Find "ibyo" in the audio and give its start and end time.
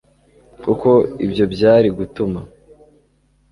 1.25-1.45